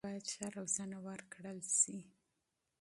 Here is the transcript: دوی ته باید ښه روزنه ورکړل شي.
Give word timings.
دوی 0.03 0.05
ته 0.07 0.09
باید 0.23 0.27
ښه 0.33 0.45
روزنه 0.57 0.97
ورکړل 1.07 1.59
شي. 1.79 1.99